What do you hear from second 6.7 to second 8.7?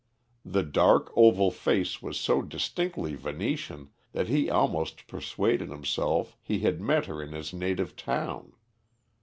met her in his native town.